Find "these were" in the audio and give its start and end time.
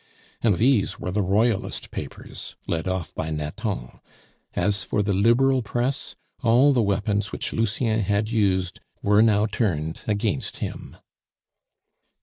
0.57-1.11